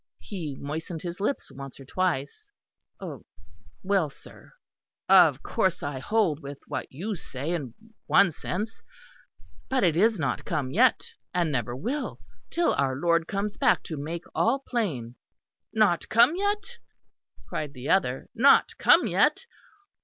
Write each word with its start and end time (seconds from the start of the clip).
He 0.17 0.57
moistened 0.59 1.03
his 1.03 1.19
lips 1.19 1.51
once 1.51 1.79
or 1.79 1.85
twice. 1.85 2.49
"Well, 3.83 4.09
sir; 4.09 4.53
of 5.07 5.43
course 5.43 5.83
I 5.83 5.99
hold 5.99 6.39
with 6.39 6.57
what 6.65 6.91
you 6.91 7.15
say, 7.15 7.51
in 7.51 7.75
one 8.07 8.31
sense; 8.31 8.81
but 9.69 9.83
it 9.83 9.95
is 9.95 10.17
not 10.17 10.43
come 10.43 10.71
yet; 10.71 11.13
and 11.35 11.51
never 11.51 11.75
will, 11.75 12.19
till 12.49 12.73
our 12.73 12.95
Lord 12.95 13.27
comes 13.27 13.57
back 13.57 13.83
to 13.83 13.95
make 13.95 14.25
all 14.33 14.63
plain." 14.67 15.17
"Not 15.71 16.09
come 16.09 16.35
yet?" 16.35 16.79
cried 17.47 17.73
the 17.73 17.89
other, 17.89 18.27
"Not 18.33 18.75
come 18.79 19.05
yet! 19.05 19.45